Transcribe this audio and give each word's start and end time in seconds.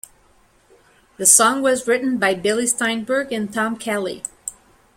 The 1.17 1.27
song 1.27 1.61
was 1.61 1.87
written 1.87 2.17
by 2.17 2.33
Billy 2.33 2.65
Steinberg 2.65 3.31
and 3.31 3.53
Tom 3.53 3.77
Kelly. 3.77 4.23